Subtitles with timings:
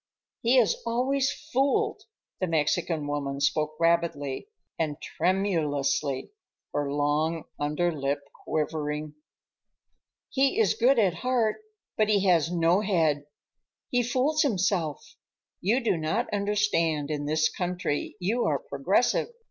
[0.41, 4.47] "He is always fooled,"—the Mexican woman spoke rapidly
[4.79, 6.31] and tremulously,
[6.73, 9.13] her long under lip quivering.
[10.31, 11.57] "He is good at heart,
[11.97, 13.27] but he has no head.
[13.91, 15.17] He fools himself.
[15.61, 19.27] You do not understand in this country, you are progressive.